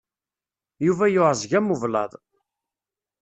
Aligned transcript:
Yuba 0.85 1.05
yeεẓeg 1.13 1.51
am 1.59 1.71
ublaḍ. 1.73 2.11